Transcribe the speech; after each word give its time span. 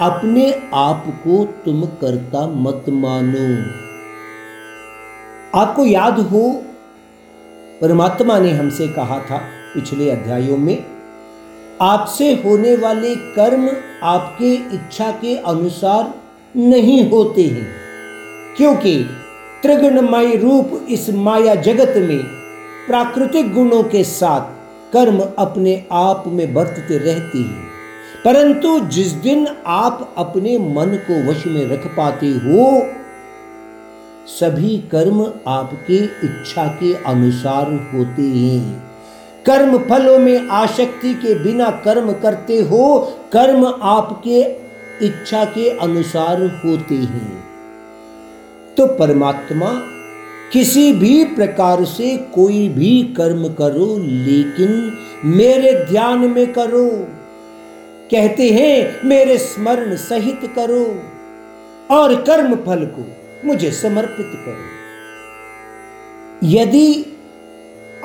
अपने 0.00 0.62
आप 0.74 1.04
को 1.18 1.48
तुम 1.64 1.84
करता 1.84 2.46
मत 2.46 2.84
मानो। 2.88 3.89
आपको 5.54 5.84
याद 5.84 6.18
हो, 6.20 6.62
परमात्मा 7.80 8.38
ने 8.38 8.50
हमसे 8.50 8.86
कहा 8.88 9.18
था 9.20 9.36
पिछले 9.74 10.10
अध्यायों 10.10 10.56
में, 10.56 10.84
आपसे 11.82 12.32
होने 12.34 12.76
वाले 12.76 13.14
कर्म 13.16 13.68
आपके 14.02 14.52
इच्छा 14.74 15.10
के 15.10 15.36
अनुसार 15.36 16.14
नहीं 16.56 17.10
होते 17.10 17.42
हैं, 17.42 17.66
क्योंकि 18.56 18.94
त्रिगुणमय 19.62 20.36
रूप 20.36 20.86
इस 20.90 21.10
माया 21.10 21.54
जगत 21.54 21.94
में 21.96 22.22
प्राकृतिक 22.86 23.52
गुणों 23.54 23.82
के 23.82 24.04
साथ 24.04 24.40
कर्म 24.92 25.20
अपने 25.38 25.84
आप 25.92 26.24
में 26.26 26.54
बरतते 26.54 26.98
रहते 26.98 27.38
हैं। 27.38 27.68
परंतु 28.24 28.78
जिस 28.80 29.12
दिन 29.12 29.46
आप 29.66 30.14
अपने 30.18 30.58
मन 30.58 30.98
को 31.10 31.30
वश 31.30 31.46
में 31.46 31.66
रख 31.66 31.86
पाते 31.86 32.26
हो 32.26 32.64
सभी 34.30 34.76
कर्म 34.78 35.20
आपके 35.46 35.96
इच्छा 36.26 36.66
के 36.66 36.94
अनुसार 36.94 37.72
होते 37.94 38.22
हैं। 38.22 38.90
कर्म 39.46 39.78
फलों 39.78 40.18
में 40.18 40.48
आसक्ति 40.48 41.14
के 41.14 41.34
बिना 41.34 41.70
कर्म 41.70 42.12
करते 42.12 42.60
हो, 42.60 42.98
कर्म 43.32 43.66
आपके 43.82 44.40
इच्छा 45.06 45.44
के 45.44 45.68
अनुसार 45.78 46.42
होते 46.64 46.94
हैं। 46.94 47.44
तो 48.76 48.86
परमात्मा 48.86 49.70
किसी 50.52 50.92
भी 50.92 51.24
प्रकार 51.24 51.84
से 51.84 52.16
कोई 52.16 52.68
भी 52.68 53.02
कर्म 53.16 53.48
करो, 53.48 53.96
लेकिन 53.98 54.92
मेरे 55.24 55.72
ध्यान 55.84 56.18
में 56.18 56.52
करो। 56.52 56.88
कहते 58.10 58.50
हैं, 58.50 59.00
मेरे 59.04 59.38
स्मरण 59.38 59.96
सहित 59.96 60.40
करो 60.56 60.84
और 61.96 62.14
कर्म 62.22 62.54
फल 62.56 62.84
को 62.86 63.02
मुझे 63.44 63.70
समर्पित 63.72 64.32
करो। 64.44 64.68
यदि 66.48 67.16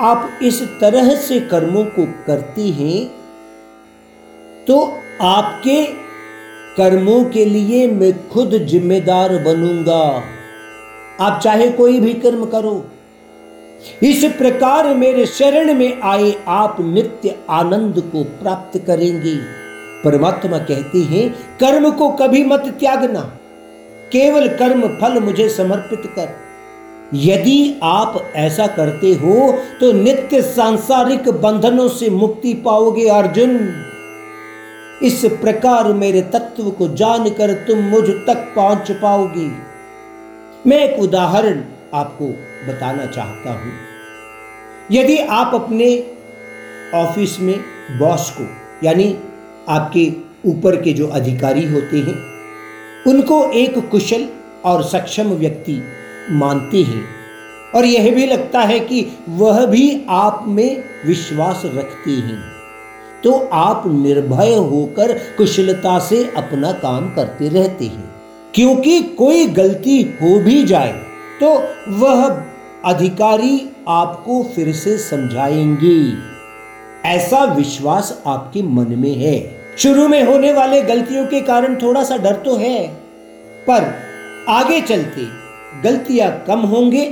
आप 0.00 0.38
इस 0.42 0.62
तरह 0.80 1.14
से 1.16 1.40
कर्मों 1.40 1.84
को 1.84 2.04
करते 2.26 2.62
हैं 2.70 3.06
तो 4.66 4.80
आपके 5.22 5.84
कर्मों 6.76 7.24
के 7.24 7.44
लिए 7.44 7.86
मैं 7.90 8.12
खुद 8.28 8.56
जिम्मेदार 8.66 9.36
बनूँगा। 9.44 10.02
आप 11.20 11.40
चाहे 11.40 11.68
कोई 11.70 12.00
भी 12.00 12.12
कर्म 12.14 12.44
करो। 12.44 12.74
इस 14.02 14.24
प्रकार 14.38 14.94
मेरे 14.94 15.26
शरण 15.26 15.74
में 15.74 16.00
आए 16.02 16.32
आप 16.48 16.76
नित्य 16.80 17.36
आनंद 17.50 18.00
को 18.12 18.24
प्राप्त 18.24 18.78
करेंगे। 18.86 19.36
परमात्मा 20.04 20.58
कहते 20.58 20.98
हैं, 21.04 21.30
कर्म 21.58 21.90
को 21.90 22.08
कभी 22.10 22.44
मत 22.44 22.64
त्यागना। 22.80 23.20
केवल 24.12 24.48
कर्म 24.48 24.86
फल 24.98 25.18
मुझे 25.20 25.48
समर्पित 25.48 26.10
कर। 26.16 26.34
यदि 27.14 27.80
आप 27.84 28.22
ऐसा 28.36 28.66
करते 28.66 29.12
हो 29.14 29.34
तो 29.80 29.90
नित्य 29.92 30.40
सांसारिक 30.42 31.28
बंधनों 31.32 31.88
से 31.88 32.10
मुक्ति 32.10 32.54
पाओगे, 32.64 33.08
अर्जुन। 33.08 33.58
इस 35.02 35.24
प्रकार 35.40 35.92
मेरे 35.92 36.20
तत्व 36.32 36.70
को 36.70 36.88
जानकर 36.94 37.52
तुम 37.66 37.78
मुझ 37.84 38.04
तक 38.26 38.52
पहुँच 38.56 38.90
पाओगे। 38.92 39.50
मैं 40.66 40.78
एक 40.78 40.98
उदाहरण 41.00 41.62
आपको 41.94 42.28
बताना 42.68 43.06
चाहता 43.06 43.52
हूँ। 43.54 43.72
यदि 44.92 45.16
आप 45.18 45.54
अपने 45.54 45.88
ऑफ़िस 46.94 47.38
में 47.40 47.58
बॉस 47.98 48.30
को, 48.30 48.44
यानी 48.86 49.16
आपके 49.68 50.10
ऊपर 50.46 50.76
के 50.82 50.92
जो 50.92 51.06
अधिकारी 51.10 51.64
होते 51.64 51.96
हैं 51.98 52.14
उनको 53.06 53.44
एक 53.50 53.90
कुशल 53.90 54.28
और 54.64 54.82
सक्षम 54.82 55.24
व्यक्ति 55.24 55.82
मानते 56.30 56.82
हैं। 56.82 57.04
और 57.74 57.84
यह 57.84 58.14
भी 58.14 58.26
लगता 58.26 58.60
है 58.60 58.80
कि 58.80 59.06
वह 59.28 59.66
भी 59.66 60.02
आप 60.08 60.44
में 60.48 60.84
विश्वास 61.06 61.62
रखते 61.64 62.10
हैं। 62.10 62.42
तो 63.24 63.48
आप 63.52 63.82
निर्भय 63.86 64.54
होकर 64.54 65.12
कुशलता 65.12 65.98
से 65.98 66.32
अपना 66.36 66.72
काम 66.72 67.14
करते 67.14 67.48
रहते 67.48 67.84
हैं। 67.84 68.14
क्योंकि 68.54 69.02
कोई 69.02 69.46
गलती 69.46 70.02
हो 70.02 70.42
भी 70.42 70.64
जाए 70.64 70.92
तो 71.42 71.48
वह 71.92 72.42
अधिकारी 72.84 73.70
आपको 73.88 74.42
फिर 74.56 74.72
से 74.72 74.98
समझाएँगे। 74.98 76.12
ऐसा 77.08 77.44
विश्वास 77.44 78.22
आपके 78.26 78.62
मन 78.62 78.86
में 78.88 79.14
है। 79.14 79.55
शुरू 79.78 80.06
में 80.08 80.22
होने 80.22 80.52
वाले 80.52 80.80
गलतियों 80.82 81.26
के 81.26 81.40
कारण 81.40 81.74
थोड़ा 81.76 82.02
सा 82.04 82.16
डर 82.16 82.36
तो 82.44 82.54
है, 82.56 82.86
पर 83.66 83.92
आगे 84.48 84.80
चलते 84.80 85.26
गलतियाँ 85.82 86.30
कम 86.46 86.60
होंगे 86.66 87.04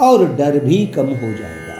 और 0.00 0.24
डर 0.34 0.58
भी 0.58 0.86
कम 0.86 1.06
हो 1.06 1.32
जाएगा। 1.32 1.76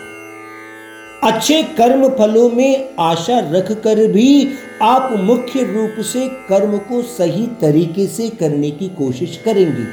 अच्छे 1.22 1.62
कर्म 1.78 2.08
फलों 2.08 2.48
में 2.50 2.94
आशा 3.00 3.38
रखकर 3.52 4.06
भी 4.12 4.48
आप 4.82 5.12
मुख्य 5.20 5.64
रूप 5.64 6.02
से 6.04 6.28
कर्म 6.48 6.76
को 6.78 7.02
सही 7.02 7.46
तरीके 7.60 8.06
से 8.06 8.28
करने 8.30 8.70
की 8.70 8.88
कोशिश 8.88 9.40
करेंगे। 9.44 9.84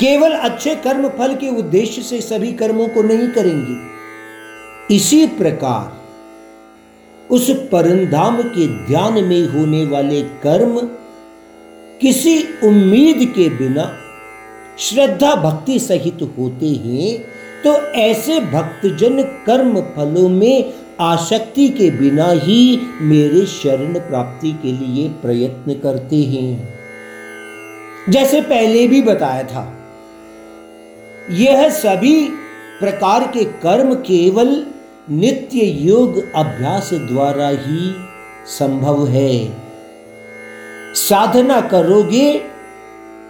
केवल 0.00 0.32
अच्छे 0.32 0.74
कर्म 0.76 1.08
फल 1.08 1.34
के 1.34 1.48
उद्देश्य 1.58 2.02
से 2.02 2.20
सभी 2.20 2.52
कर्मों 2.52 2.88
को 2.88 3.02
नहीं 3.02 3.28
करेंगे। 3.28 4.94
इसी 4.94 5.26
प्रकार 5.26 5.99
उस 7.30 7.50
परंधाम 7.72 8.40
के 8.42 8.66
ध्यान 8.86 9.24
में 9.24 9.48
होने 9.48 9.84
वाले 9.86 10.22
कर्म 10.42 10.78
किसी 12.00 12.38
उम्मीद 12.64 13.24
के 13.36 13.48
बिना 13.48 13.84
श्रद्धा 14.78 15.34
भक्ति 15.34 15.78
सहित 15.78 16.18
होते 16.38 16.68
हैं 16.84 17.18
तो 17.62 17.72
ऐसे 18.00 18.40
भक्तजन 18.40 19.22
कर्म 19.46 19.80
फलों 19.96 20.28
में 20.28 20.72
आसक्ति 21.00 21.68
के 21.68 21.90
बिना 21.90 22.30
ही 22.30 22.80
मेरे 23.02 23.44
शरण 23.46 23.98
प्राप्ति 24.00 24.52
के 24.62 24.72
लिए 24.72 25.08
प्रयत्न 25.22 25.74
करते 25.74 26.22
हैं। 26.24 26.68
जैसे 28.10 28.40
पहले 28.40 28.86
भी 28.88 29.00
बताया 29.02 29.42
था, 29.42 29.64
यह 31.30 31.68
सभी 31.68 32.28
प्रकार 32.80 33.26
के 33.26 33.44
कर्म 33.44 33.94
केवल 33.94 34.54
नित्य 35.12 35.64
योग 35.64 36.32
अभ्यास 36.34 36.90
द्वारा 36.94 37.48
ही 37.48 37.94
संभव 38.46 39.08
है। 39.08 39.52
साधना 40.94 41.60
करोगे, 41.60 42.42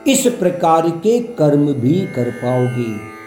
इस 0.09 0.27
प्रकार 0.27 0.89
के 0.89 1.19
कर्म 1.21 1.73
भी 1.73 2.07
कर 2.17 2.31
पाओगे। 2.31 3.20